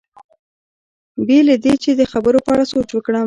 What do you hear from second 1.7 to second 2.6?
چې د خبرو په